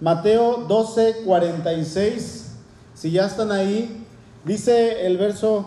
[0.00, 2.52] Mateo 12, 46.
[2.94, 4.06] Si ya están ahí,
[4.44, 5.66] dice el verso,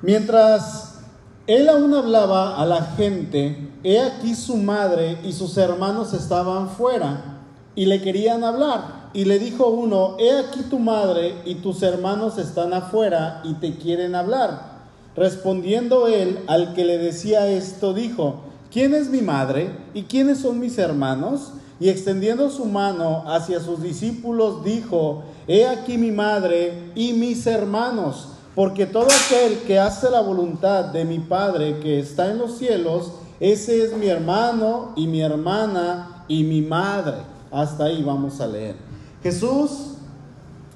[0.00, 1.00] mientras
[1.46, 7.40] él aún hablaba a la gente, he aquí su madre y sus hermanos estaban fuera
[7.74, 9.10] y le querían hablar.
[9.12, 13.76] Y le dijo uno, he aquí tu madre y tus hermanos están afuera y te
[13.76, 14.72] quieren hablar.
[15.14, 18.40] Respondiendo él al que le decía esto, dijo,
[18.70, 21.52] ¿quién es mi madre y quiénes son mis hermanos?
[21.82, 28.28] Y extendiendo su mano hacia sus discípulos, dijo, He aquí mi madre y mis hermanos,
[28.54, 33.14] porque todo aquel que hace la voluntad de mi Padre que está en los cielos,
[33.40, 37.16] ese es mi hermano y mi hermana y mi madre.
[37.50, 38.76] Hasta ahí vamos a leer.
[39.24, 39.96] Jesús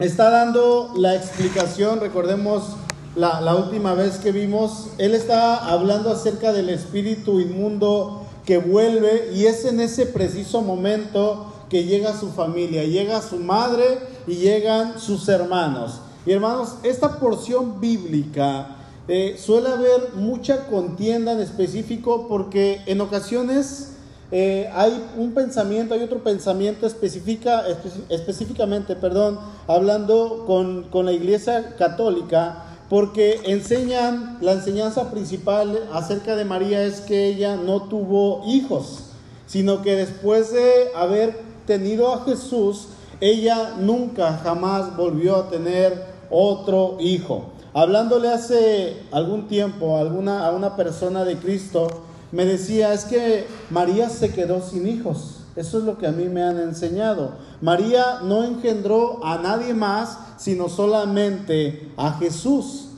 [0.01, 2.75] está dando la explicación, recordemos
[3.15, 9.33] la, la última vez que vimos, Él está hablando acerca del espíritu inmundo que vuelve
[9.35, 15.01] y es en ese preciso momento que llega su familia, llega su madre y llegan
[15.01, 16.01] sus hermanos.
[16.25, 18.77] Y hermanos, esta porción bíblica
[19.09, 23.93] eh, suele haber mucha contienda en específico porque en ocasiones
[24.33, 27.65] eh, hay un pensamiento, hay otro pensamiento específica,
[28.09, 36.45] específicamente, perdón, hablando con, con la iglesia católica, porque enseñan, la enseñanza principal acerca de
[36.45, 39.05] María es que ella no tuvo hijos,
[39.47, 42.89] sino que después de haber tenido a Jesús,
[43.21, 47.47] ella nunca, jamás volvió a tener otro hijo.
[47.75, 51.89] Hablándole hace algún tiempo a, alguna, a una persona de Cristo,
[52.33, 55.41] me decía, es que María se quedó sin hijos.
[55.57, 57.33] Eso es lo que a mí me han enseñado.
[57.61, 62.91] María no engendró a nadie más, sino solamente a Jesús.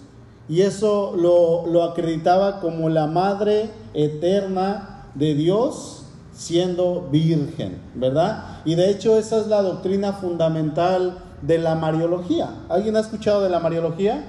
[0.48, 8.60] Y eso lo, lo acreditaba como la madre eterna de Dios siendo virgen, ¿verdad?
[8.64, 12.50] Y de hecho esa es la doctrina fundamental de la Mariología.
[12.68, 14.24] ¿Alguien ha escuchado de la Mariología?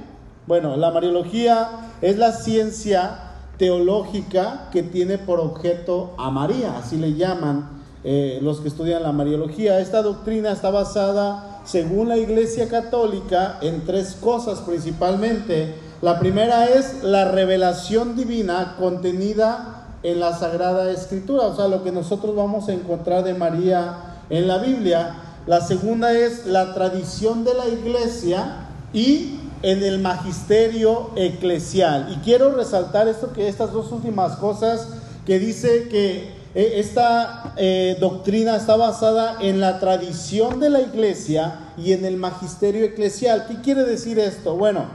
[0.47, 1.69] Bueno, la Mariología
[2.01, 8.61] es la ciencia teológica que tiene por objeto a María, así le llaman eh, los
[8.61, 9.79] que estudian la Mariología.
[9.79, 15.75] Esta doctrina está basada, según la Iglesia Católica, en tres cosas principalmente.
[16.01, 21.91] La primera es la revelación divina contenida en la Sagrada Escritura, o sea, lo que
[21.91, 23.97] nosotros vamos a encontrar de María
[24.29, 25.15] en la Biblia.
[25.45, 32.13] La segunda es la tradición de la Iglesia y en el magisterio eclesial.
[32.15, 34.87] Y quiero resaltar esto que estas dos últimas cosas
[35.25, 41.93] que dice que esta eh, doctrina está basada en la tradición de la iglesia y
[41.93, 43.45] en el magisterio eclesial.
[43.47, 44.55] ¿Qué quiere decir esto?
[44.55, 44.85] Bueno,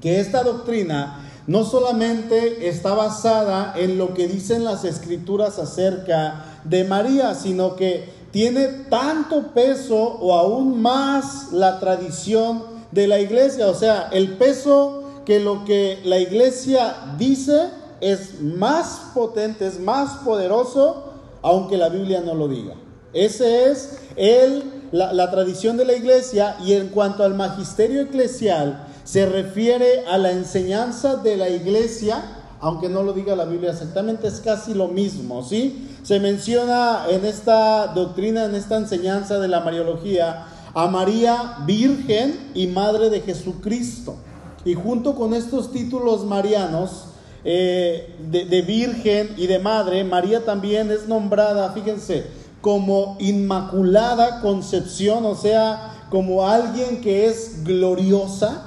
[0.00, 6.84] que esta doctrina no solamente está basada en lo que dicen las escrituras acerca de
[6.84, 12.62] María, sino que tiene tanto peso o aún más la tradición
[12.92, 17.68] de la iglesia, o sea, el peso que lo que la iglesia dice
[18.00, 21.12] es más potente, es más poderoso,
[21.42, 22.74] aunque la Biblia no lo diga.
[23.12, 28.86] Ese es el, la, la tradición de la iglesia y en cuanto al magisterio eclesial,
[29.04, 32.22] se refiere a la enseñanza de la iglesia,
[32.60, 35.88] aunque no lo diga la Biblia exactamente, es casi lo mismo, ¿sí?
[36.02, 42.68] Se menciona en esta doctrina, en esta enseñanza de la Mariología, a María Virgen y
[42.68, 44.16] Madre de Jesucristo.
[44.64, 47.06] Y junto con estos títulos marianos,
[47.44, 52.24] eh, de, de Virgen y de Madre, María también es nombrada, fíjense,
[52.60, 58.66] como Inmaculada Concepción, o sea, como alguien que es gloriosa,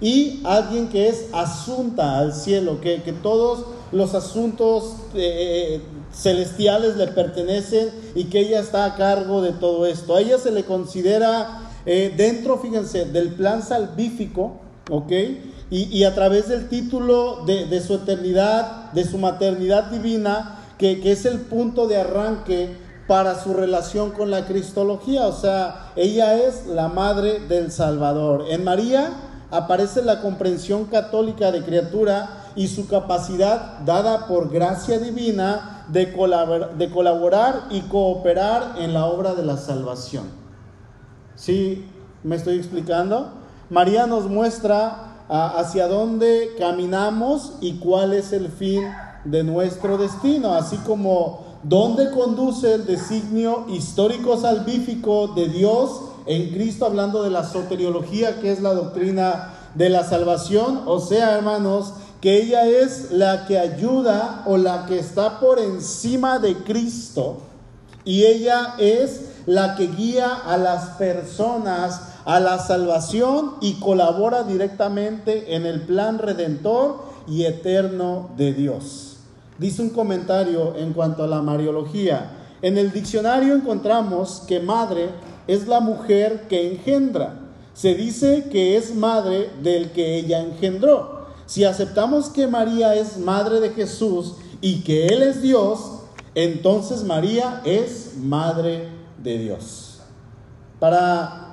[0.00, 5.80] y alguien que es asunta al cielo, que, que todos los asuntos eh,
[6.12, 10.14] celestiales le pertenecen y que ella está a cargo de todo esto.
[10.14, 15.12] A ella se le considera eh, dentro, fíjense, del plan salvífico, ¿ok?
[15.70, 21.24] Y, a través del título de, su eternidad, de su maternidad divina, que, que es
[21.24, 22.76] el punto de arranque
[23.08, 28.44] para su relación con la cristología, o sea, ella es la madre del Salvador.
[28.48, 29.10] En María
[29.50, 36.76] aparece la comprensión católica de criatura y su capacidad dada por gracia divina de, colaborar,
[36.76, 40.24] de colaborar y cooperar en la obra de la salvación.
[41.34, 41.84] ¿Sí
[42.22, 43.32] me estoy explicando?
[43.70, 48.84] María nos muestra hacia dónde caminamos y cuál es el fin
[49.24, 56.84] de nuestro destino, así como ¿Dónde conduce el designio histórico salvífico de Dios en Cristo,
[56.84, 60.82] hablando de la soteriología, que es la doctrina de la salvación?
[60.84, 66.38] O sea, hermanos, que ella es la que ayuda o la que está por encima
[66.38, 67.38] de Cristo
[68.04, 75.54] y ella es la que guía a las personas a la salvación y colabora directamente
[75.54, 79.16] en el plan redentor y eterno de Dios.
[79.58, 82.32] Dice un comentario en cuanto a la Mariología.
[82.62, 85.10] En el diccionario encontramos que madre
[85.46, 87.40] es la mujer que engendra.
[87.74, 91.26] Se dice que es madre del que ella engendró.
[91.46, 96.00] Si aceptamos que María es madre de Jesús y que Él es Dios,
[96.34, 98.88] entonces María es madre
[99.22, 100.00] de Dios.
[100.80, 101.43] Para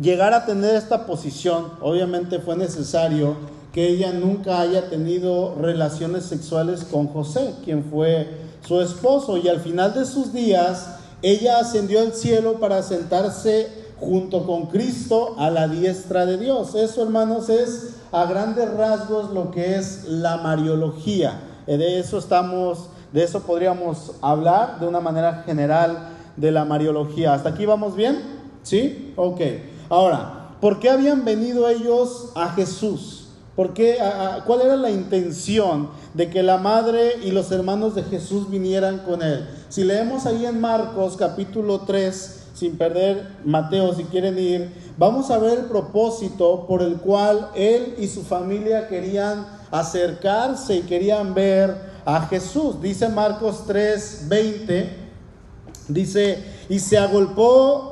[0.00, 3.36] llegar a tener esta posición, obviamente fue necesario
[3.72, 8.28] que ella nunca haya tenido relaciones sexuales con José, quien fue
[8.66, 13.68] su esposo, y al final de sus días, ella ascendió al cielo para sentarse
[13.98, 16.74] junto con Cristo a la diestra de Dios.
[16.74, 21.40] Eso, hermanos, es a grandes rasgos lo que es la Mariología.
[21.66, 27.32] Eh, de eso estamos, de eso podríamos hablar de una manera general de la Mariología.
[27.34, 28.20] ¿Hasta aquí vamos bien?
[28.62, 29.12] ¿Sí?
[29.16, 29.40] Ok.
[29.92, 33.26] Ahora, ¿por qué habían venido ellos a Jesús?
[33.54, 33.98] ¿Por qué,
[34.46, 39.20] ¿Cuál era la intención de que la madre y los hermanos de Jesús vinieran con
[39.20, 39.46] él?
[39.68, 45.36] Si leemos ahí en Marcos capítulo 3, sin perder Mateo si quieren ir, vamos a
[45.36, 51.76] ver el propósito por el cual él y su familia querían acercarse y querían ver
[52.06, 52.80] a Jesús.
[52.80, 54.96] Dice Marcos 3, 20,
[55.88, 57.91] dice, y se agolpó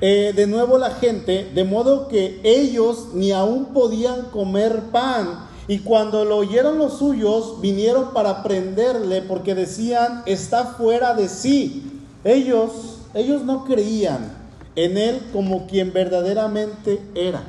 [0.00, 5.46] eh, de nuevo la gente, de modo que ellos ni aún podían comer pan.
[5.68, 12.02] Y cuando lo oyeron los suyos, vinieron para prenderle porque decían, está fuera de sí.
[12.24, 14.32] Ellos, ellos no creían
[14.74, 17.42] en él como quien verdaderamente era.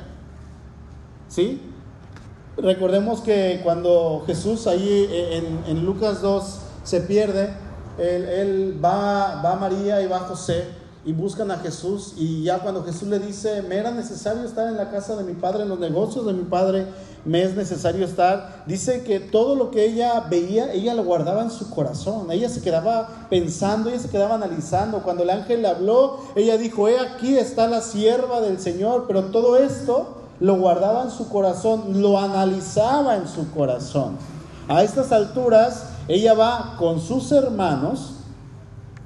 [1.28, 1.60] ¿Sí?
[2.58, 7.48] Recordemos que cuando Jesús ahí eh, en, Lucas 2 se pierde,
[7.98, 12.14] él, va, va María y va José y buscan a Jesús.
[12.16, 15.34] Y ya cuando Jesús le dice, me era necesario estar en la casa de mi
[15.34, 16.86] padre, en los negocios de mi padre,
[17.24, 21.50] me es necesario estar, dice que todo lo que ella veía, ella lo guardaba en
[21.50, 26.18] su corazón, ella se quedaba pensando, ella se quedaba analizando, cuando el ángel le habló,
[26.34, 31.12] ella dijo, he aquí está la sierva del Señor, pero todo esto lo guardaba en
[31.12, 34.16] su corazón, lo analizaba en su corazón.
[34.66, 38.14] A estas alturas, ella va con sus hermanos,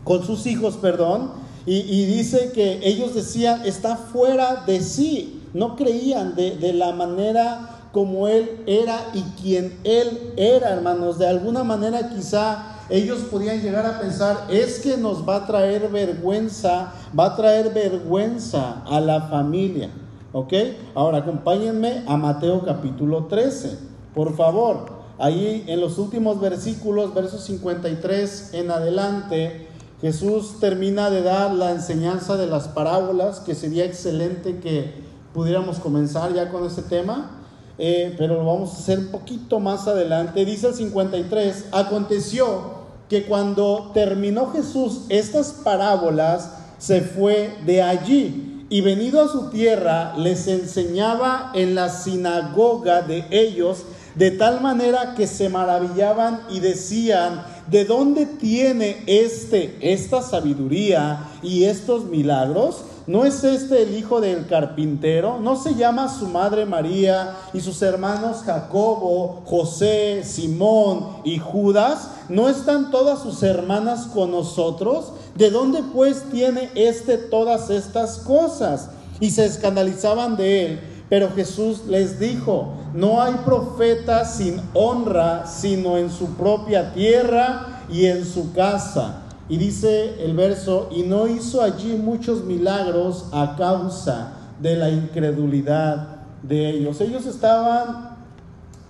[0.04, 5.42] con sus hijos, perdón, y, dice que ellos decían, está fuera de sí.
[5.52, 11.18] No creían de, de la manera como Él era y quien Él era, hermanos.
[11.18, 15.88] De alguna manera quizá ellos podían llegar a pensar, es que nos va a traer
[15.88, 19.90] vergüenza, va a traer vergüenza a la familia.
[20.32, 20.52] ¿Ok?
[20.94, 23.78] Ahora acompáñenme a Mateo capítulo 13,
[24.14, 24.94] por favor.
[25.18, 29.66] Ahí en los últimos versículos, versos 53 en adelante,
[30.06, 34.94] Jesús termina de dar la enseñanza de las parábolas, que sería excelente que
[35.34, 37.40] pudiéramos comenzar ya con este tema,
[37.76, 40.44] eh, pero lo vamos a hacer un poquito más adelante.
[40.44, 48.82] Dice el 53, aconteció que cuando terminó Jesús estas parábolas, se fue de allí y
[48.82, 53.82] venido a su tierra, les enseñaba en la sinagoga de ellos,
[54.14, 61.64] de tal manera que se maravillaban y decían, ¿de dónde tiene este esta sabiduría y
[61.64, 62.82] estos milagros?
[63.06, 65.38] ¿No es este el hijo del carpintero?
[65.38, 72.10] ¿No se llama su madre María y sus hermanos Jacobo, José, Simón y Judas?
[72.28, 75.12] ¿No están todas sus hermanas con nosotros?
[75.36, 78.90] ¿De dónde pues tiene este todas estas cosas?
[79.20, 80.80] Y se escandalizaban de él.
[81.08, 88.06] Pero Jesús les dijo, no hay profeta sin honra, sino en su propia tierra y
[88.06, 89.22] en su casa.
[89.48, 96.16] Y dice el verso, y no hizo allí muchos milagros a causa de la incredulidad
[96.42, 97.00] de ellos.
[97.00, 98.16] Ellos estaban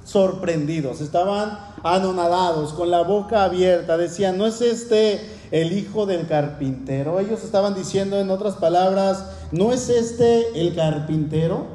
[0.04, 5.20] sorprendidos, estaban anonadados, con la boca abierta, decían, ¿no es este
[5.50, 7.20] el hijo del carpintero?
[7.20, 11.66] Ellos estaban diciendo, en otras palabras, ¿no es este el carpintero?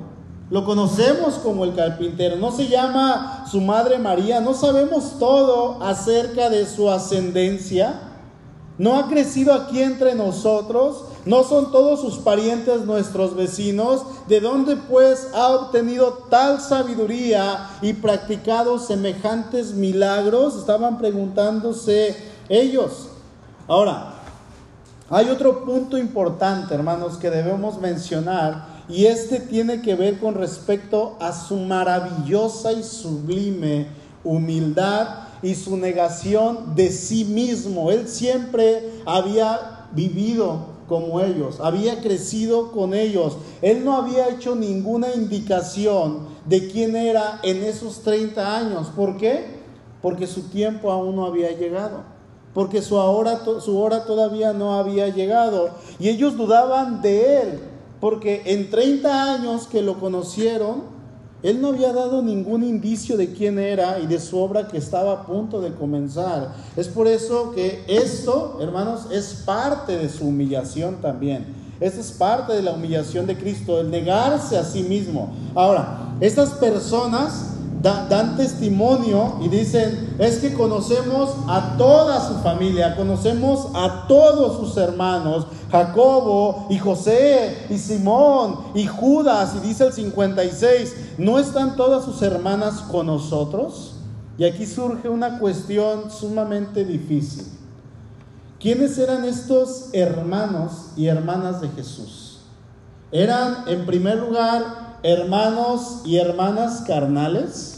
[0.52, 2.36] Lo conocemos como el carpintero.
[2.36, 4.42] No se llama su madre María.
[4.42, 8.02] No sabemos todo acerca de su ascendencia.
[8.78, 11.06] No ha crecido aquí entre nosotros.
[11.26, 14.02] No son todos sus parientes nuestros vecinos.
[14.28, 20.58] ¿De dónde pues ha obtenido tal sabiduría y practicado semejantes milagros?
[20.58, 22.18] Estaban preguntándose
[22.50, 23.08] ellos.
[23.70, 24.16] Ahora,
[25.10, 31.18] hay otro punto importante, hermanos, que debemos mencionar y este tiene que ver con respecto
[31.20, 33.88] a su maravillosa y sublime
[34.24, 37.92] humildad y su negación de sí mismo.
[37.92, 43.38] Él siempre había vivido como ellos, había crecido con ellos.
[43.62, 48.88] Él no había hecho ninguna indicación de quién era en esos 30 años.
[48.96, 49.62] ¿Por qué?
[50.02, 52.04] Porque su tiempo aún no había llegado.
[52.54, 55.70] Porque su hora, su hora todavía no había llegado.
[55.98, 57.71] Y ellos dudaban de él.
[58.02, 60.82] Porque en 30 años que lo conocieron,
[61.44, 65.14] él no había dado ningún indicio de quién era y de su obra que estaba
[65.14, 66.54] a punto de comenzar.
[66.76, 71.62] Es por eso que esto, hermanos, es parte de su humillación también.
[71.80, 75.34] Esto es parte de la humillación de Cristo, el negarse a sí mismo.
[75.56, 77.51] Ahora, estas personas
[77.82, 84.78] dan testimonio y dicen, es que conocemos a toda su familia, conocemos a todos sus
[84.78, 92.06] hermanos, Jacobo y José y Simón y Judas, y dice el 56, ¿no están todas
[92.06, 93.96] sus hermanas con nosotros?
[94.38, 97.46] Y aquí surge una cuestión sumamente difícil.
[98.60, 102.42] ¿Quiénes eran estos hermanos y hermanas de Jesús?
[103.12, 107.71] Eran, en primer lugar, hermanos y hermanas carnales?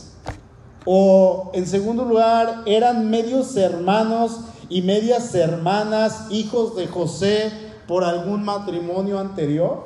[0.85, 7.51] ¿O en segundo lugar, eran medios hermanos y medias hermanas, hijos de José
[7.87, 9.83] por algún matrimonio anterior?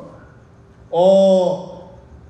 [0.89, 1.77] ¿O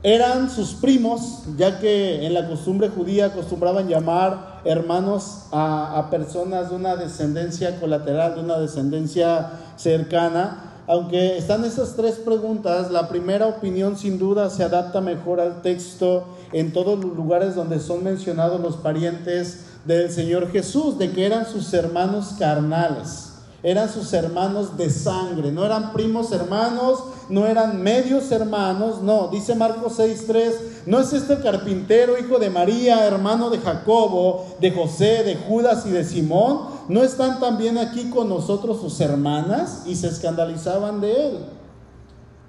[0.03, 6.75] eran sus primos, ya que en la costumbre judía acostumbraban llamar hermanos a, personas de
[6.75, 10.66] una descendencia colateral, de una descendencia cercana?
[10.88, 16.24] Aunque están estas tres preguntas, la primera opinión sin duda se adapta mejor al texto
[16.53, 21.46] en todos los lugares donde son mencionados los parientes del Señor Jesús, de que eran
[21.46, 23.27] sus hermanos carnales
[23.63, 29.56] eran sus hermanos de sangre, no eran primos hermanos, no eran medios hermanos, no, dice
[29.56, 30.53] Marcos 6:3,
[30.86, 35.89] no es este carpintero, hijo de María, hermano de Jacobo, de José, de Judas y
[35.89, 41.38] de Simón, no están también aquí con nosotros sus hermanas y se escandalizaban de él.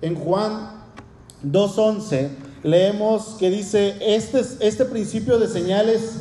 [0.00, 0.82] En Juan
[1.42, 2.30] 2:11
[2.62, 6.12] leemos que dice, este, este principio de señales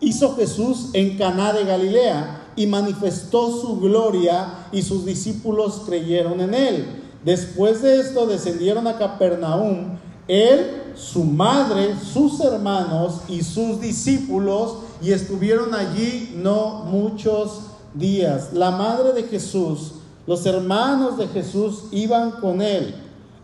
[0.00, 6.54] hizo Jesús en Caná de Galilea y manifestó su gloria y sus discípulos creyeron en
[6.54, 6.86] él.
[7.24, 15.12] Después de esto descendieron a Capernaum, él, su madre, sus hermanos y sus discípulos y
[15.12, 17.62] estuvieron allí no muchos
[17.94, 18.52] días.
[18.52, 19.94] La madre de Jesús,
[20.26, 22.94] los hermanos de Jesús iban con él.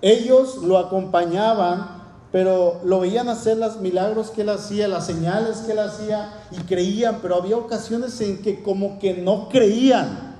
[0.01, 1.99] Ellos lo acompañaban
[2.31, 6.57] pero lo veían hacer los milagros que él hacía, las señales que él hacía y
[6.57, 10.37] creían, pero había ocasiones en que como que no creían,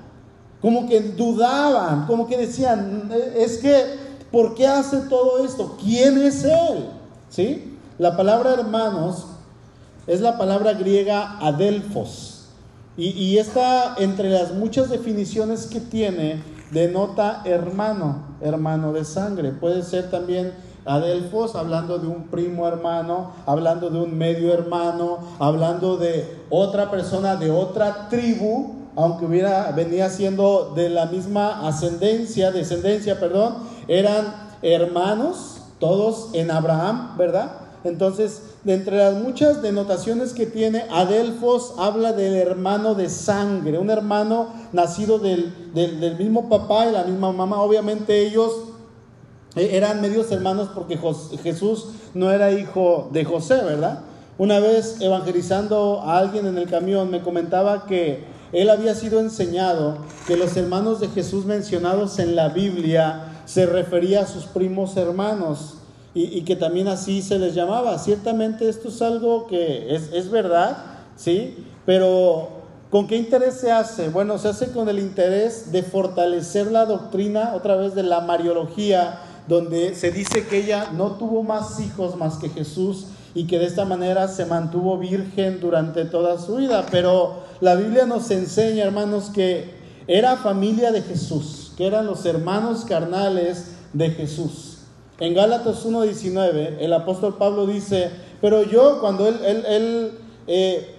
[0.61, 3.85] como que dudaban, como que decían, es que,
[4.31, 5.77] ¿por qué hace todo esto?
[5.81, 6.89] ¿Quién es él?
[7.29, 7.77] ¿Sí?
[7.97, 9.25] La palabra hermanos
[10.09, 12.47] es la palabra griega adelfos.
[12.97, 19.51] Y, y esta, entre las muchas definiciones que tiene, denota hermano, hermano de sangre.
[19.51, 20.51] Puede ser también
[20.85, 27.35] Adelfos, hablando de un primo hermano, hablando de un medio hermano, hablando de otra persona
[27.35, 35.61] de otra tribu, aunque hubiera, venía siendo de la misma ascendencia, descendencia, perdón, eran hermanos,
[35.79, 37.51] todos en Abraham, ¿verdad?
[37.83, 43.89] Entonces, de entre las muchas denotaciones que tiene, Adelfos habla del hermano de sangre, un
[43.89, 47.63] hermano nacido del, del mismo papá y la misma mamá.
[47.63, 48.51] Obviamente ellos
[49.55, 50.99] e-, eran medios hermanos porque
[51.41, 54.01] Jesús no era hijo de José, ¿verdad?
[54.37, 59.97] Una vez evangelizando a alguien en el camión me comentaba que él había sido enseñado
[60.27, 65.78] que los hermanos de Jesús mencionados en la Biblia se refería a sus primos hermanos
[66.13, 67.97] y, que también así se les llamaba.
[67.99, 70.77] Ciertamente esto es algo que es, es verdad,
[71.15, 71.65] ¿sí?
[71.85, 74.09] Pero ¿Con qué interés se hace?
[74.09, 79.19] Bueno, se hace con el interés de fortalecer la doctrina otra vez de la mariología
[79.47, 83.65] donde se dice que ella no tuvo más hijos más que Jesús y que de
[83.65, 86.85] esta manera se mantuvo virgen durante toda su vida.
[86.89, 89.71] Pero la Biblia nos enseña, hermanos, que
[90.07, 94.68] era familia de Jesús, que eran los hermanos carnales de Jesús.
[95.19, 98.09] En Gálatas 1.19, el apóstol Pablo dice,
[98.41, 100.95] pero yo cuando él, eh,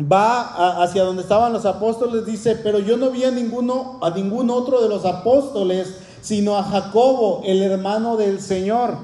[0.00, 4.50] va hacia donde estaban los apóstoles, dice, pero yo no vi a ninguno, a ningún
[4.50, 8.96] otro de los apóstoles sino a Jacobo, el hermano del Señor.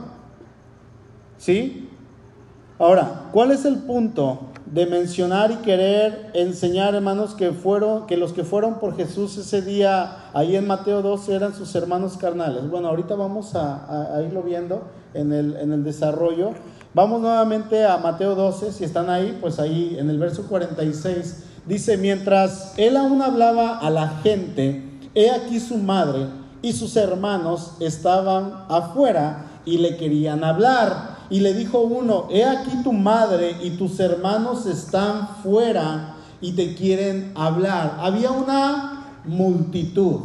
[1.39, 1.89] ¿Sí?
[2.81, 8.33] Ahora, ¿cuál es el punto de mencionar y querer enseñar, hermanos, que fueron que los
[8.33, 12.69] que fueron por Jesús ese día ahí en Mateo 12 eran sus hermanos carnales?
[12.71, 16.53] Bueno, ahorita vamos a, irlo viendo en el, en el desarrollo.
[16.95, 21.97] Vamos nuevamente a Mateo 12, si están ahí, pues ahí en el verso 46 dice,
[21.97, 24.83] mientras él aún hablaba a la gente,
[25.15, 26.27] he aquí su madre
[26.63, 31.12] y sus hermanos estaban afuera y le querían hablar.
[31.33, 36.75] Y le dijo uno, he aquí tu madre y tus hermanos están fuera y te
[36.75, 37.97] quieren hablar.
[38.01, 40.21] Había una multitud.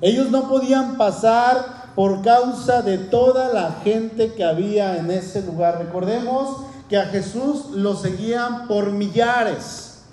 [0.00, 5.76] Ellos no podían pasar por causa de toda la gente que había en ese lugar.
[5.78, 10.04] Recordemos que a Jesús lo seguían por millares.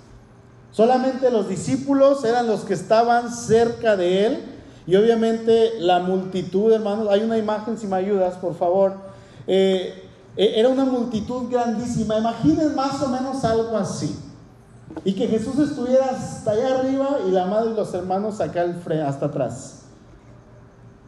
[0.72, 4.44] Solamente los discípulos eran los que estaban cerca de él.
[4.86, 8.92] Y obviamente la multitud, hermanos, hay una imagen, si me ayudas, por favor.
[9.46, 10.03] Eh,
[10.36, 12.18] era una multitud grandísima.
[12.18, 14.18] Imaginen más o menos algo así.
[15.04, 18.64] Y que Jesús estuviera hasta allá arriba y la madre y los hermanos acá
[19.06, 19.80] hasta atrás.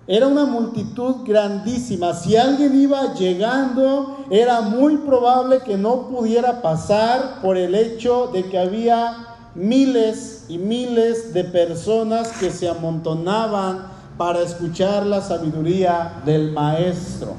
[0.09, 2.15] Era una multitud grandísima.
[2.15, 8.45] Si alguien iba llegando, era muy probable que no pudiera pasar por el hecho de
[8.45, 16.53] que había miles y miles de personas que se amontonaban para escuchar la sabiduría del
[16.53, 17.35] maestro.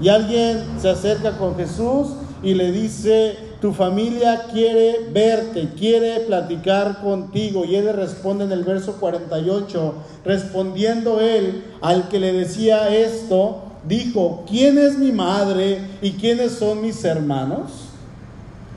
[0.00, 2.08] Y alguien se acerca con Jesús
[2.42, 7.64] y le dice, tu familia quiere verte, quiere platicar contigo.
[7.64, 14.44] Y él responde en el verso 48, respondiendo él al que le decía esto, dijo,
[14.48, 17.70] ¿quién es mi madre y quiénes son mis hermanos?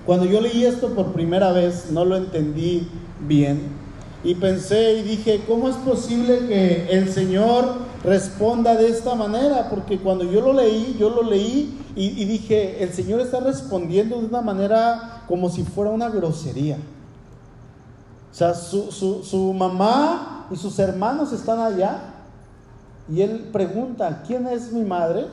[0.05, 2.87] Cuando yo leí esto por primera vez, no lo entendí
[3.27, 3.63] bien.
[4.23, 9.69] Y pensé y dije, ¿cómo es posible que el Señor responda de esta manera?
[9.69, 14.25] Porque cuando yo lo leí, yo lo leí y, dije, el Señor está respondiendo de
[14.25, 16.77] una manera como si fuera una grosería.
[18.31, 22.13] O sea, su, su mamá y sus hermanos están allá
[23.09, 25.25] y él pregunta, ¿quién es mi madre?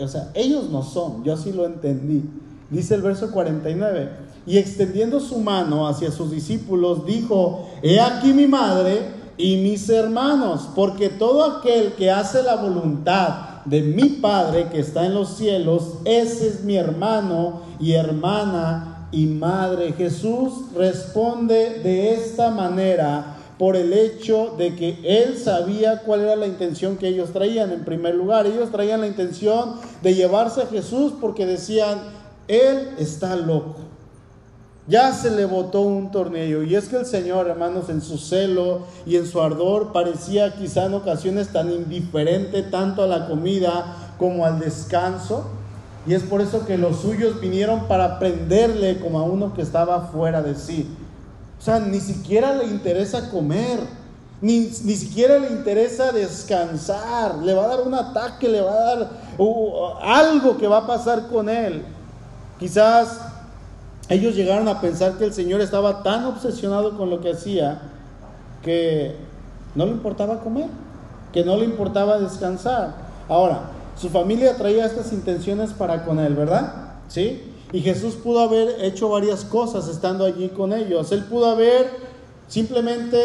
[0.00, 2.24] O sea, ellos no son, yo así lo entendí.
[2.70, 4.10] Dice el verso 49,
[4.44, 10.68] y extendiendo su mano hacia sus discípulos, dijo, he aquí mi madre y mis hermanos,
[10.74, 15.94] porque todo aquel que hace la voluntad de mi Padre que está en los cielos,
[16.04, 19.92] ese es mi hermano y hermana y madre.
[19.92, 26.46] Jesús responde de esta manera por el hecho de que él sabía cuál era la
[26.46, 27.72] intención que ellos traían.
[27.72, 31.98] En primer lugar, ellos traían la intención de llevarse a Jesús porque decían,
[32.48, 33.85] él está loco.
[34.88, 36.62] Ya se le botó un tornillo.
[36.62, 40.86] Y es que el Señor, hermanos, en su celo y en su ardor, parecía quizá
[40.86, 45.46] en ocasiones tan indiferente tanto a la comida como al descanso.
[46.06, 50.02] Y es por eso que los suyos vinieron para prenderle como a uno que estaba
[50.12, 50.88] fuera de sí.
[51.58, 53.80] O sea, ni siquiera le interesa comer,
[54.40, 57.38] ni, ni siquiera le interesa descansar.
[57.38, 59.10] Le va a dar un ataque, le va a dar
[60.00, 61.82] algo que va a pasar con él.
[62.60, 63.18] Quizás
[64.08, 67.82] ellos llegaron a pensar que el Señor estaba tan obsesionado con lo que hacía
[68.62, 69.16] que
[69.74, 70.68] no le importaba comer,
[71.32, 72.94] que no le importaba descansar.
[73.28, 76.94] Ahora, su familia traía estas intenciones para con él, ¿verdad?
[77.08, 77.52] ¿Sí?
[77.72, 81.10] Y Jesús pudo haber hecho varias cosas estando allí con ellos.
[81.12, 81.90] Él pudo haber
[82.48, 83.18] simplemente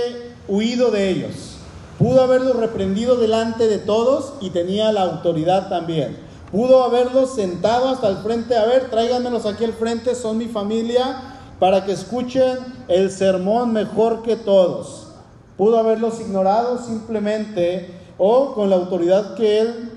[0.47, 1.57] huido de ellos.
[1.99, 6.17] Pudo haberlos reprendido delante de todos y tenía la autoridad también.
[6.51, 11.21] Pudo haberlos sentado hasta el frente, a ver, tráiganmelos aquí al frente, son mi familia,
[11.59, 15.07] para que escuchen el sermón mejor que todos.
[15.57, 19.91] Pudo haberlos ignorado simplemente, o con la autoridad que él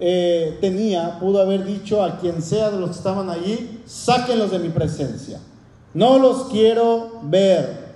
[0.00, 4.60] eh, tenía, pudo haber dicho a quien sea de los que estaban allí, sáquenlos de
[4.60, 5.40] mi presencia.
[5.92, 7.88] No los quiero ver.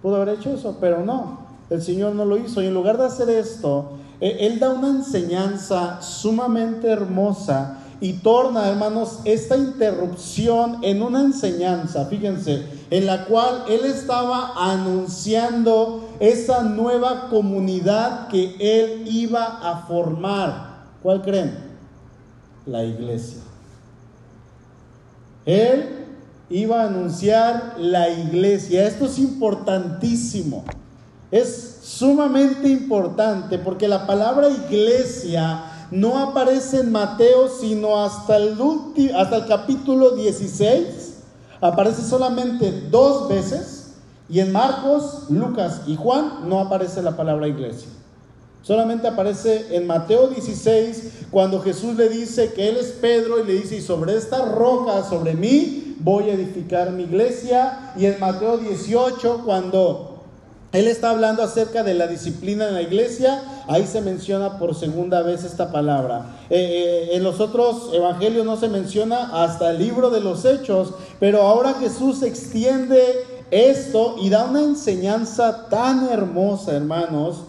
[0.00, 1.40] Pudo haber hecho eso, pero no.
[1.70, 2.62] El Señor no lo hizo.
[2.62, 9.20] Y en lugar de hacer esto, él da una enseñanza sumamente hermosa y torna, hermanos,
[9.24, 18.26] esta interrupción en una enseñanza, fíjense, en la cual Él estaba anunciando esa nueva comunidad
[18.26, 20.86] que Él iba a formar.
[21.00, 21.56] ¿Cuál creen?
[22.66, 23.38] La iglesia.
[25.46, 25.88] Él
[26.50, 28.86] iba a anunciar la iglesia.
[28.86, 30.64] Esto es importantísimo.
[31.30, 38.56] Es sumamente importante porque la palabra iglesia no aparece en Mateo sino hasta el,
[39.14, 41.14] hasta el capítulo 16.
[41.60, 43.78] Aparece solamente dos veces.
[44.28, 47.88] Y en Marcos, Lucas y Juan no aparece la palabra iglesia.
[48.62, 53.54] Solamente aparece en Mateo 16 cuando Jesús le dice que Él es Pedro y le
[53.54, 57.92] dice, y sobre esta roca, sobre mí, voy a edificar mi iglesia.
[57.96, 60.11] Y en Mateo 18 cuando
[60.72, 65.20] él está hablando acerca de la disciplina en la iglesia, ahí se menciona por segunda
[65.20, 66.34] vez esta palabra.
[66.48, 66.56] Eh,
[67.10, 71.42] eh, en los otros evangelios no se menciona hasta el libro de los hechos, pero
[71.42, 72.98] ahora Jesús extiende
[73.50, 77.44] esto y da una enseñanza tan hermosa, hermanos,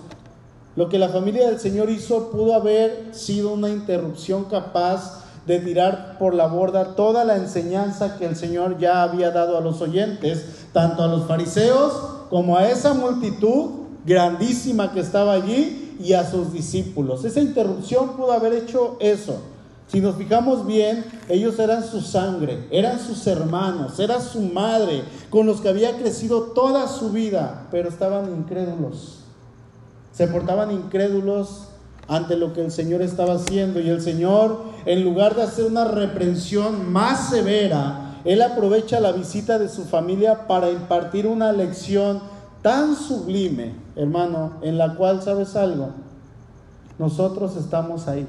[0.75, 6.17] Lo que la familia del Señor hizo pudo haber sido una interrupción capaz de tirar
[6.17, 10.45] por la borda toda la enseñanza que el Señor ya había dado a los oyentes,
[10.71, 11.93] tanto a los fariseos
[12.29, 13.71] como a esa multitud
[14.05, 17.25] grandísima que estaba allí y a sus discípulos.
[17.25, 19.41] Esa interrupción pudo haber hecho eso.
[19.87, 25.45] Si nos fijamos bien, ellos eran su sangre, eran sus hermanos, era su madre, con
[25.45, 29.19] los que había crecido toda su vida, pero estaban incrédulos.
[30.11, 31.67] Se portaban incrédulos
[32.07, 35.85] ante lo que el Señor estaba haciendo y el Señor, en lugar de hacer una
[35.85, 42.21] reprensión más severa, Él aprovecha la visita de su familia para impartir una lección
[42.61, 45.89] tan sublime, hermano, en la cual, ¿sabes algo?
[46.99, 48.27] Nosotros estamos ahí.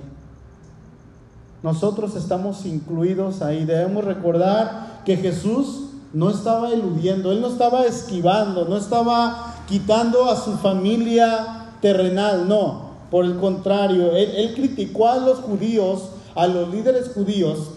[1.63, 3.65] Nosotros estamos incluidos ahí.
[3.65, 10.37] Debemos recordar que Jesús no estaba eludiendo, Él no estaba esquivando, no estaba quitando a
[10.37, 12.94] su familia terrenal, no.
[13.15, 17.69] Por el contrario, él, criticó a los judíos, a los líderes judíos,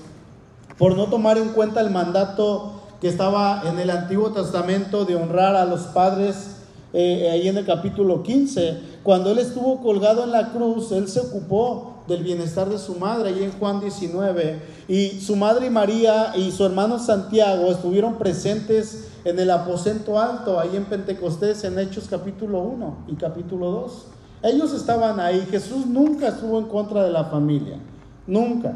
[0.80, 5.56] por no tomar en cuenta el mandato que estaba en el Antiguo Testamento de honrar
[5.56, 6.56] a los padres
[6.92, 8.80] eh, ahí en el capítulo 15.
[9.04, 13.30] Cuando él estuvo colgado en la cruz, él se ocupó del bienestar de su madre,
[13.30, 14.60] ahí en Juan 19.
[14.88, 20.76] Y su madre María y su hermano Santiago estuvieron presentes en el aposento alto, ahí
[20.76, 24.17] en Pentecostés, en Hechos capítulo 1 y capítulo 2.
[24.44, 25.48] Ellos estaban ahí.
[25.50, 27.78] Jesús nunca estuvo en contra de la familia.
[28.26, 28.74] Nunca.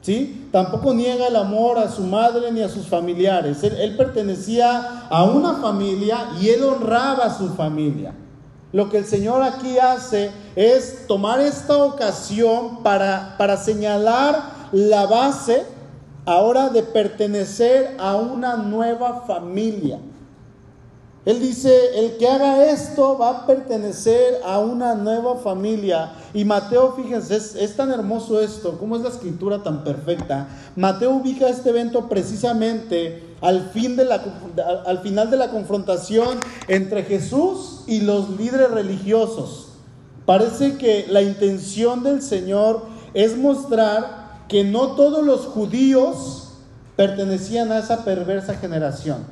[0.00, 0.48] ¿Sí?
[0.50, 3.62] Tampoco niega el amor a su madre ni a sus familiares.
[3.62, 8.12] Él, pertenecía a una familia y él honraba a su familia.
[8.72, 15.64] Lo que el Señor aquí hace es tomar esta ocasión para, para señalar la base
[16.24, 19.98] ahora de pertenecer a una nueva familia.
[21.24, 26.14] Él dice, el que haga esto va a pertenecer a una nueva familia.
[26.34, 30.48] Y Mateo, fíjense, es, tan hermoso esto, cómo es la escritura tan perfecta.
[30.74, 34.20] Mateo ubica este evento precisamente al, fin de la,
[34.84, 39.68] al final de la confrontación entre Jesús y los líderes religiosos.
[40.26, 42.82] Parece que la intención del Señor
[43.14, 46.48] es mostrar que no todos los judíos
[46.96, 49.24] pertenecían a esa perversa generación.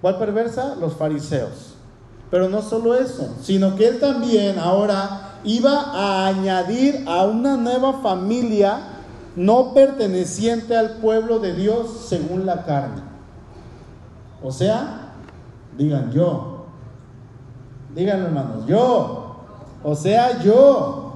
[0.00, 0.76] ¿Cuál perversa?
[0.76, 1.74] Los fariseos.
[2.30, 7.94] Pero no solo eso, sino que él también ahora iba a añadir a una nueva
[7.94, 8.80] familia
[9.36, 13.02] no perteneciente al pueblo de Dios según la carne.
[14.42, 15.12] O sea,
[15.76, 16.66] digan yo.
[17.94, 19.36] Digan hermanos, yo.
[19.84, 21.12] O sea, yo.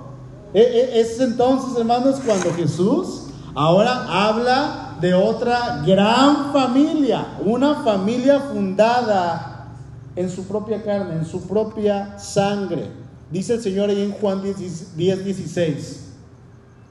[0.54, 8.40] E, e, es entonces, hermanos, cuando Jesús ahora habla de otra gran familia, una familia
[8.40, 9.68] fundada
[10.16, 12.88] en su propia carne, en su propia sangre.
[13.30, 16.00] Dice el Señor ahí en Juan 10, 16.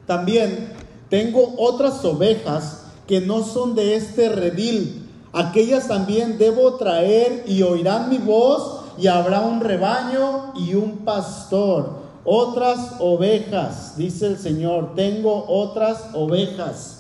[0.08, 0.74] También
[1.10, 5.08] tengo otras ovejas que no son de este redil.
[5.34, 12.00] Aquellas también debo traer y oirán mi voz y habrá un rebaño y un pastor.
[12.26, 16.99] Otras ovejas, dice el Señor, tengo otras ovejas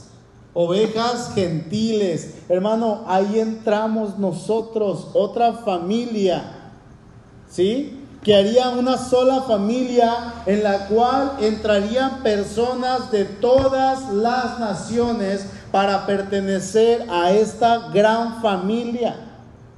[0.62, 2.34] ovejas gentiles.
[2.50, 6.52] Hermano, ahí entramos nosotros, otra familia,
[7.50, 8.04] ¿sí?
[8.22, 16.06] Que haría una sola familia en la cual entrarían personas de todas las naciones para
[16.06, 19.15] pertenecer a esta gran familia.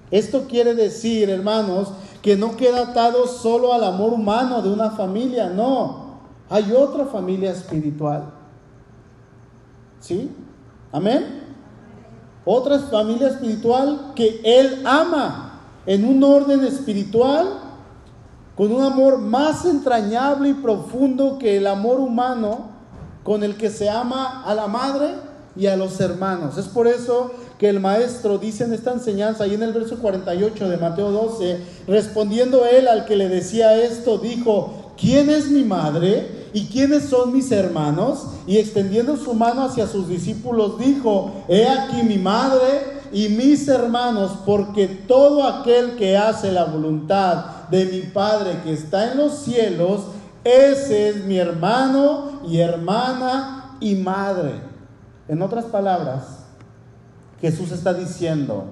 [0.10, 1.90] Esto quiere decir, hermanos,
[2.24, 6.22] que no queda atado solo al amor humano de una familia, no.
[6.50, 8.24] Hay otra familia espiritual.
[10.00, 10.32] ¿Sí?
[10.92, 11.42] Amén.
[12.44, 17.60] Otra familia espiritual que Él ama en un orden espiritual,
[18.56, 22.70] con un amor más entrañable y profundo que el amor humano
[23.24, 25.16] con el que se ama a la madre
[25.56, 26.58] y a los hermanos.
[26.58, 30.70] Es por eso que el maestro dice en esta enseñanza, y en el verso 48
[30.70, 36.41] de Mateo 12, respondiendo él al que le decía esto, dijo, ¿quién es mi madre?
[36.54, 38.28] ¿Y quiénes son mis hermanos?
[38.48, 44.32] Y extendiendo su mano hacia sus discípulos, dijo, he aquí mi madre y mis hermanos,
[44.46, 50.02] porque todo aquel que hace la voluntad de mi Padre que está en los cielos,
[50.44, 54.62] ese es mi hermano y hermana y madre.
[55.28, 56.46] En otras palabras,
[57.42, 58.66] Jesús está diciendo,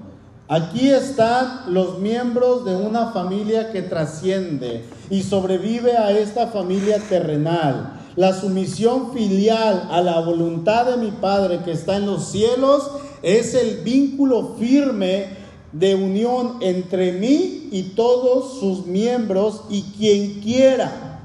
[0.52, 8.00] Aquí están los miembros de una familia que trasciende y sobrevive a esta familia terrenal.
[8.16, 12.90] La sumisión filial a la voluntad de mi Padre que está en los cielos
[13.22, 15.26] es el vínculo firme
[15.70, 21.20] de unión entre mí y todos sus miembros y quien quiera,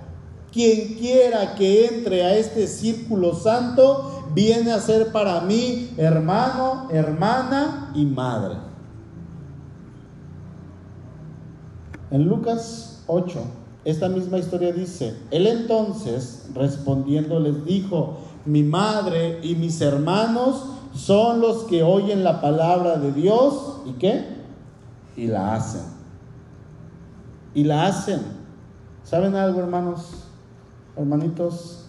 [0.53, 7.91] quien quiera que entre a este círculo santo, viene a ser para mí hermano, hermana
[7.95, 8.74] y madre.
[12.15, 13.39] En Lucas 8,
[13.83, 21.41] esta misma historia dice, él entonces respondiendo les dijo, mi madre y mis hermanos son
[21.41, 24.23] los que oyen la palabra de Dios y qué?
[25.17, 25.81] Y la hacen.
[27.53, 28.21] Y la hacen.
[29.03, 30.23] ¿Saben algo, hermanos?
[30.95, 31.83] Hermanitos,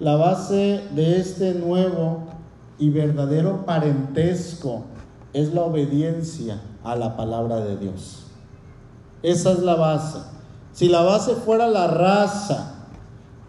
[0.00, 2.24] la base de este nuevo
[2.80, 4.82] y verdadero parentesco
[5.32, 8.23] es la obediencia a la palabra de Dios.
[9.24, 10.18] Esa es la base.
[10.74, 12.74] Si la base fuera la raza,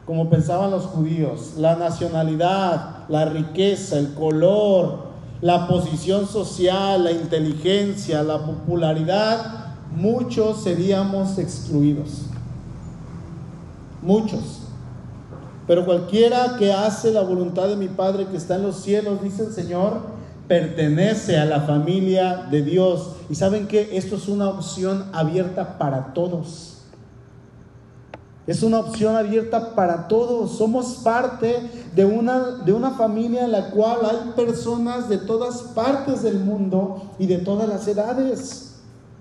[0.06, 5.00] como pensaban los judíos, la nacionalidad, la riqueza, el color,
[5.42, 12.22] la posición social, la inteligencia, la popularidad, muchos seríamos excluidos.
[14.02, 14.62] Muchos.
[15.68, 19.44] Pero cualquiera que hace la voluntad de mi Padre que está en los cielos, dice
[19.44, 20.00] el Señor,
[20.48, 23.15] pertenece a la familia de Dios.
[23.30, 26.76] Y saben que esto es una opción abierta para todos.
[28.48, 30.58] Es una opción abierta para todos.
[30.58, 36.22] Somos parte de una, de una familia en la cual hay personas de todas partes
[36.22, 38.76] del mundo y de todas las edades.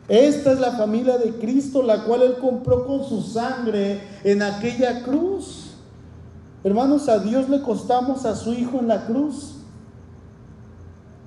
[0.09, 5.03] Esta es la familia de Cristo, la cual Él compró con su sangre en aquella
[5.03, 5.71] cruz.
[6.63, 9.55] Hermanos, a Dios le costamos a su Hijo en la cruz.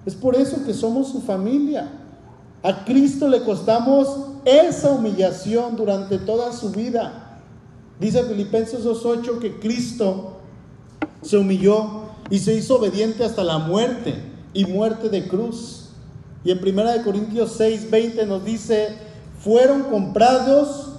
[0.05, 1.96] Es por eso que somos su familia.
[2.67, 4.09] A Cristo le costamos
[4.43, 7.39] esa humillación durante toda su vida.
[7.97, 10.33] Dice Filipenses 2.8 que Cristo
[11.21, 14.15] se humilló y se hizo obediente hasta la muerte
[14.53, 15.91] y muerte de cruz.
[16.43, 18.97] Y en 1 Corintios 6.20 nos dice,
[19.39, 20.89] fueron comprados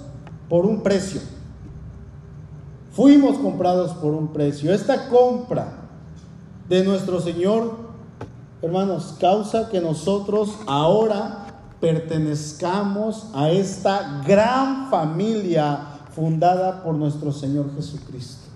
[0.49, 1.21] por un precio.
[2.93, 4.73] Fuimos comprados por un precio.
[4.73, 5.87] Esta compra
[6.67, 7.77] de nuestro Señor,
[8.63, 11.38] hermanos, causa que nosotros ahora
[11.79, 18.47] pertenezcamos a esta gran familia fundada por nuestro Señor Jesucristo.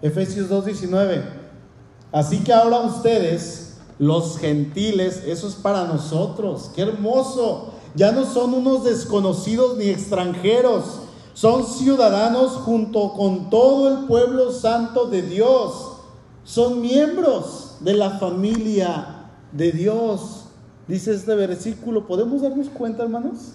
[0.00, 1.22] Efesios 2.19.
[2.10, 6.70] Así que ahora ustedes, los gentiles, eso es para nosotros.
[6.74, 7.72] Qué hermoso.
[7.94, 11.02] Ya no son unos desconocidos ni extranjeros.
[11.34, 15.92] Son ciudadanos junto con todo el pueblo santo de Dios.
[16.44, 20.41] Son miembros de la familia de Dios.
[20.88, 22.06] Dice este versículo.
[22.06, 23.54] ¿Podemos darnos cuenta, hermanos?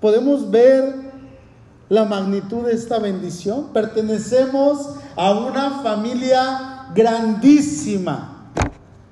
[0.00, 0.94] podemos ver
[1.88, 3.68] la magnitud de esta bendición.
[3.72, 8.52] Pertenecemos a una familia grandísima.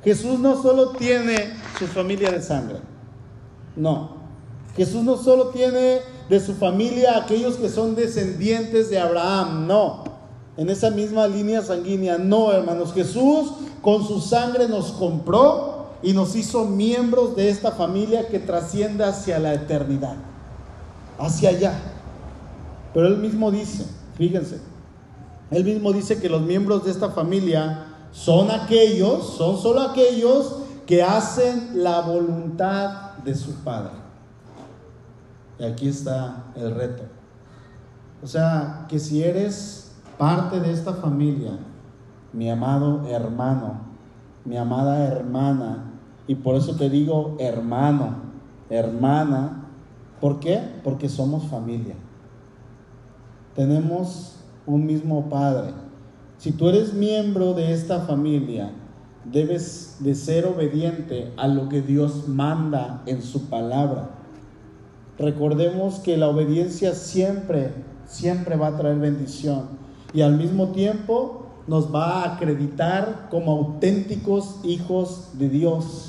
[0.05, 2.79] Jesús no solo tiene su familia de sangre,
[3.75, 4.17] no.
[4.77, 10.05] Jesús no solo tiene de su familia aquellos que son descendientes de Abraham, no.
[10.57, 12.93] En esa misma línea sanguínea, no, hermanos.
[12.93, 15.76] Jesús con su sangre nos compró
[16.07, 20.15] y nos hizo miembros de esta familia que trasciende hacia la eternidad
[21.19, 21.75] hacia allá.
[22.95, 24.61] Pero él mismo dice, fíjense,
[25.51, 31.03] él mismo dice que los miembros de esta familia son aquellos, son solo aquellos que
[31.03, 33.93] hacen la voluntad de su Padre.
[35.59, 37.03] Y aquí está el reto.
[38.23, 41.59] O sea, que si eres parte de esta familia,
[42.33, 43.81] mi amado hermano,
[44.45, 45.96] mi amada hermana,
[46.27, 48.17] y por eso te digo hermano,
[48.71, 49.67] hermana,
[50.21, 50.61] ¿Por qué?
[50.83, 51.95] Porque somos familia.
[53.55, 54.37] Tenemos
[54.67, 55.73] un mismo Padre.
[56.39, 58.71] Si tú eres miembro de esta familia,
[59.25, 64.11] debes de ser obediente a lo que Dios manda en su palabra.
[65.19, 67.73] Recordemos que la obediencia siempre,
[68.07, 69.65] siempre va a traer bendición
[70.13, 76.06] y al mismo tiempo nos va a acreditar como auténticos hijos de Dios.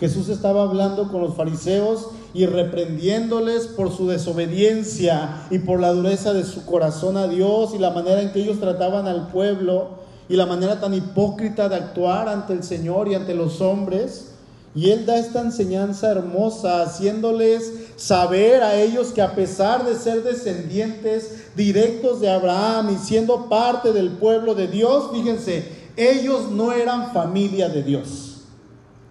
[0.00, 6.32] Jesús estaba hablando con los fariseos y reprendiéndoles por su desobediencia y por la dureza
[6.32, 10.34] de su corazón a Dios y la manera en que ellos trataban al pueblo y
[10.34, 14.32] la manera tan hipócrita de actuar ante el Señor y ante los hombres.
[14.74, 20.24] Y Él da esta enseñanza hermosa, haciéndoles saber a ellos que a pesar de ser
[20.24, 27.12] descendientes directos de Abraham y siendo parte del pueblo de Dios, fíjense, ellos no eran
[27.12, 28.40] familia de Dios.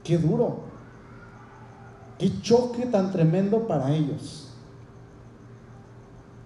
[0.04, 0.73] Qué duro.
[2.18, 4.50] Qué choque tan tremendo para ellos.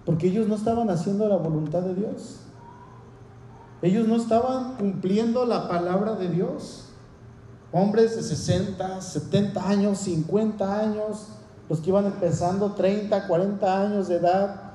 [0.04, 2.40] Porque ellos no estaban haciendo la voluntad de Dios.
[3.82, 6.86] Ellos no estaban cumpliendo la palabra de Dios.
[7.70, 11.28] Hombres de 60, 70 años, 50 años,
[11.68, 14.67] los que iban empezando 30, 40 años de edad,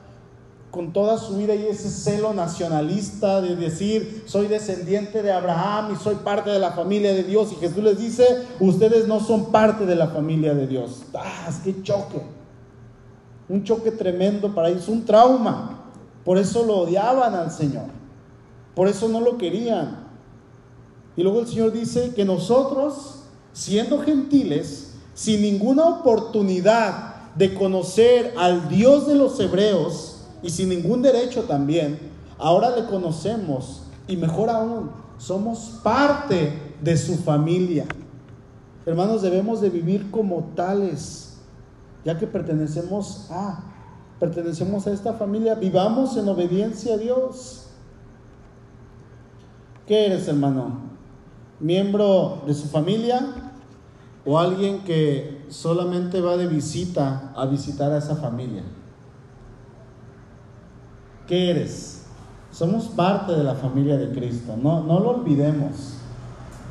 [0.74, 6.04] con toda su vida y ese celo nacionalista de decir, soy descendiente de Abraham y
[6.04, 7.52] soy parte de la familia de Dios.
[7.52, 8.26] Y Jesús les dice,
[8.60, 11.04] ustedes no son parte de la familia de Dios.
[11.14, 12.24] ¡Ah, qué choque!
[13.48, 15.92] Un choque tremendo para ellos, un trauma.
[16.26, 17.86] Por eso lo odiaban al Señor.
[18.74, 20.08] Por eso no lo querían.
[21.16, 28.70] Y luego el Señor dice que nosotros, siendo gentiles, sin ninguna oportunidad de conocer al
[28.70, 30.13] Dios de los hebreos,
[30.44, 31.98] y sin ningún derecho también,
[32.38, 37.86] ahora le conocemos y mejor aún, somos parte de su familia.
[38.86, 41.38] Hermanos, debemos de vivir como tales,
[42.04, 43.64] ya que pertenecemos a,
[44.20, 47.68] pertenecemos a esta familia, vivamos en obediencia a Dios.
[49.88, 50.82] ¿Qué eres, hermano?
[51.62, 53.52] ¿Miembro de su familia
[54.26, 58.64] o alguien que solamente va de visita a visitar a esa familia?
[61.28, 62.02] ¿Qué eres?
[62.52, 65.94] Somos parte de la familia de Cristo, no, lo olvidemos.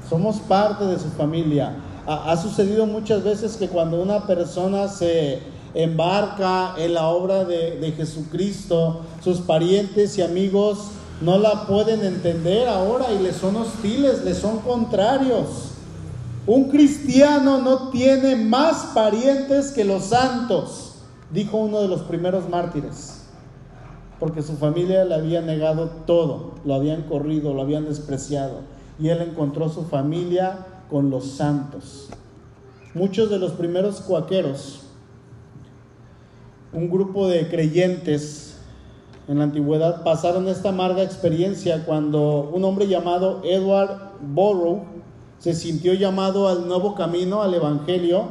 [0.09, 1.75] Somos parte de su familia.
[2.07, 5.41] Ha, sucedido muchas veces que cuando una persona se
[5.73, 10.89] embarca en la obra de, de Jesucristo, sus parientes y amigos
[11.23, 15.71] no la pueden entender ahora y le son hostiles, le son contrarios.
[16.47, 20.97] Un cristiano no tiene más parientes que los santos,
[21.33, 23.22] dijo uno de los primeros mártires
[24.23, 28.61] porque su familia le había negado todo, lo habían corrido, lo habían despreciado,
[29.01, 32.09] y él encontró su familia con los santos.
[32.95, 34.83] Muchos de los primeros cuaqueros,
[36.73, 38.59] un grupo de creyentes
[39.27, 44.85] en la antigüedad, pasaron esta amarga experiencia cuando un hombre llamado Edward Borrow
[45.41, 48.27] se sintió llamado al nuevo camino, al Evangelio.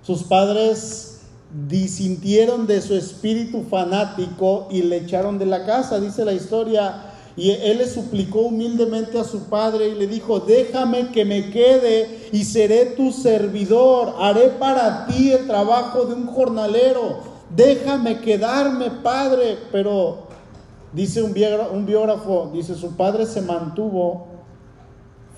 [0.00, 1.13] Sus padres
[1.54, 7.10] disintieron de su espíritu fanático y le echaron de la casa, dice la historia.
[7.36, 12.28] Y él le suplicó humildemente a su padre y le dijo, déjame que me quede
[12.32, 17.18] y seré tu servidor, haré para ti el trabajo de un jornalero,
[17.54, 19.58] déjame quedarme, padre.
[19.72, 20.28] Pero
[20.92, 24.26] dice un biógrafo, un biógrafo dice, su padre se mantuvo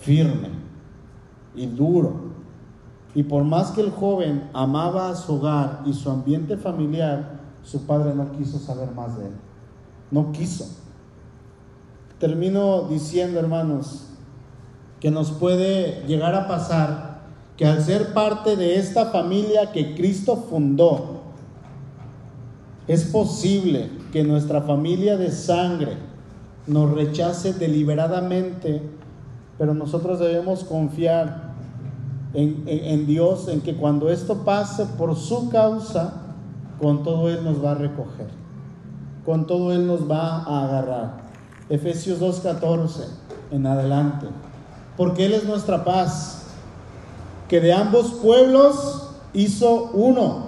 [0.00, 0.50] firme
[1.54, 2.25] y duro
[3.16, 8.14] y por más que el joven amaba su hogar y su ambiente familiar, su padre
[8.14, 9.32] no quiso saber más de él.
[10.10, 10.66] No quiso.
[12.18, 14.08] Termino diciendo, hermanos,
[15.00, 17.22] que nos puede llegar a pasar
[17.56, 21.22] que al ser parte de esta familia que Cristo fundó,
[22.86, 25.96] es posible que nuestra familia de sangre
[26.66, 28.82] nos rechace deliberadamente,
[29.56, 31.45] pero nosotros debemos confiar
[32.36, 36.22] en, Dios, en que cuando esto pase por su causa,
[36.80, 38.28] con todo Él nos va a recoger,
[39.24, 41.26] con todo Él nos va a agarrar.
[41.70, 43.06] Efesios 2.14
[43.50, 44.26] en adelante.
[44.96, 46.42] Porque Él es nuestra paz,
[47.48, 50.46] que de ambos pueblos hizo uno,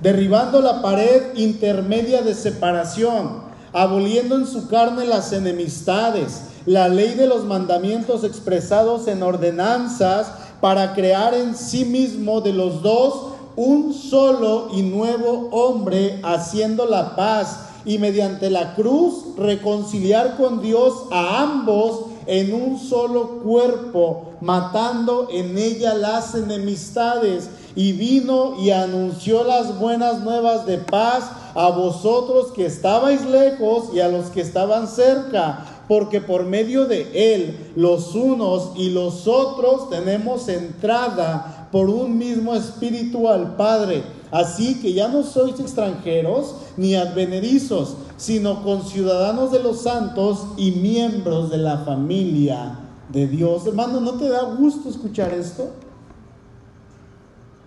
[0.00, 7.26] derribando la pared intermedia de separación, aboliendo en su carne las enemistades, la ley de
[7.26, 14.68] los mandamientos expresados en ordenanzas, para crear en sí mismo de los dos un solo
[14.72, 22.06] y nuevo hombre haciendo la paz y mediante la cruz reconciliar con Dios a ambos
[22.26, 27.48] en un solo cuerpo, matando en ella las enemistades.
[27.76, 34.00] Y vino y anunció las buenas nuevas de paz a vosotros que estabais lejos y
[34.00, 39.88] a los que estaban cerca porque por medio de Él los unos y los otros
[39.90, 44.02] tenemos entrada por un mismo espíritu al Padre.
[44.30, 51.50] Así que ya no sois extranjeros ni advenedizos, sino conciudadanos de los santos y miembros
[51.50, 53.66] de la familia de Dios.
[53.66, 55.70] Hermano, ¿no te da gusto escuchar esto?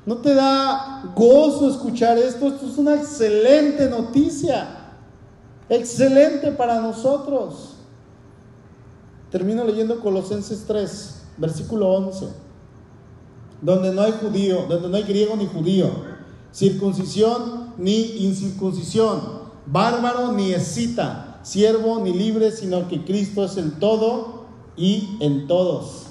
[0.06, 2.48] ¿No te da gozo escuchar esto?
[2.48, 4.68] Esto es una excelente noticia.
[5.70, 7.76] Excelente para nosotros.
[9.32, 12.28] Termino leyendo Colosenses 3, versículo 11,
[13.62, 15.90] donde no hay judío, donde no hay griego ni judío,
[16.52, 19.22] circuncisión ni incircuncisión,
[19.66, 26.08] bárbaro ni escita, siervo ni libre, sino que Cristo es el todo y en todos.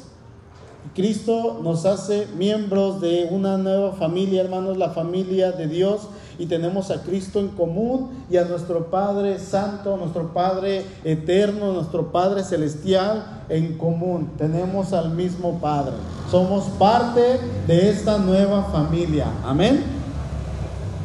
[0.95, 6.03] Cristo nos hace miembros de una nueva familia, hermanos, la familia de Dios.
[6.39, 12.13] Y tenemos a Cristo en común y a nuestro Padre Santo, nuestro Padre eterno, nuestro
[12.13, 14.31] Padre celestial en común.
[14.39, 15.95] Tenemos al mismo Padre.
[16.31, 19.27] Somos parte de esta nueva familia.
[19.45, 19.83] Amén.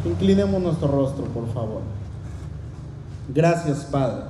[0.05, 1.81] Inclinemos nuestro rostro, por favor.
[3.34, 4.25] Gracias, Padre.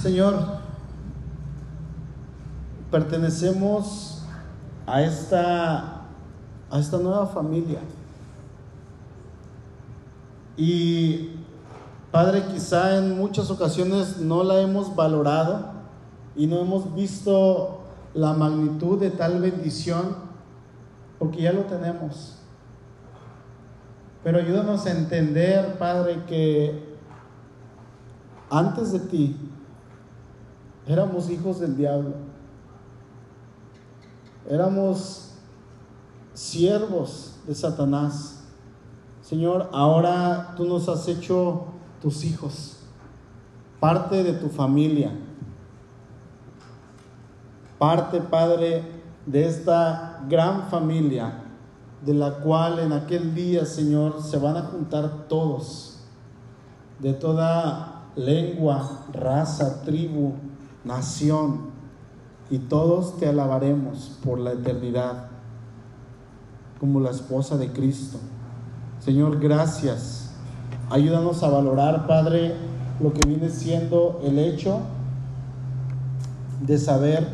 [0.00, 0.34] Señor,
[2.92, 4.22] pertenecemos
[4.86, 6.02] a esta,
[6.70, 7.80] a esta nueva familia.
[10.58, 11.30] Y
[12.10, 15.70] Padre, quizá en muchas ocasiones no la hemos valorado
[16.34, 17.82] y no hemos visto
[18.12, 20.16] la magnitud de tal bendición,
[21.18, 22.38] porque ya lo tenemos.
[24.24, 26.96] Pero ayúdanos a entender, Padre, que
[28.50, 29.36] antes de ti
[30.86, 32.14] éramos hijos del diablo.
[34.48, 35.34] Éramos
[36.34, 38.37] siervos de Satanás.
[39.28, 41.66] Señor, ahora tú nos has hecho
[42.00, 42.78] tus hijos,
[43.78, 45.12] parte de tu familia,
[47.78, 48.82] parte, Padre,
[49.26, 51.42] de esta gran familia
[52.06, 55.98] de la cual en aquel día, Señor, se van a juntar todos,
[56.98, 60.36] de toda lengua, raza, tribu,
[60.84, 61.68] nación,
[62.48, 65.28] y todos te alabaremos por la eternidad,
[66.80, 68.18] como la esposa de Cristo.
[69.00, 70.30] Señor, gracias.
[70.90, 72.54] Ayúdanos a valorar, Padre,
[73.00, 74.80] lo que viene siendo el hecho
[76.66, 77.28] de saber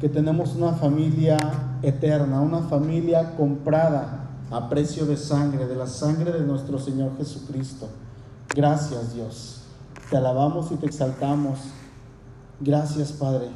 [0.00, 1.38] que tenemos una familia
[1.82, 7.88] eterna, una familia comprada a precio de sangre, de la sangre de nuestro Señor Jesucristo.
[8.54, 9.62] Gracias Dios.
[10.10, 11.60] Te alabamos y te exaltamos.
[12.60, 13.48] Gracias Padre.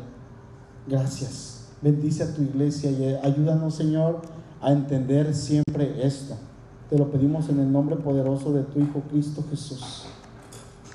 [0.86, 1.66] Gracias.
[1.82, 4.22] Bendice a tu iglesia y ayúdanos Señor
[4.61, 6.37] a entender siempre esto.
[6.91, 10.07] Te lo pedimos en el nombre poderoso de tu Hijo Cristo Jesús.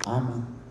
[0.04, 0.63] Amén.